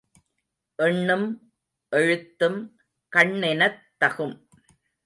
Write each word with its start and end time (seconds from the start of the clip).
எண்ணும் 0.75 1.51
எழுத்தும் 1.89 2.79
கண்ணெனத் 3.15 3.81
தகும். 4.05 4.47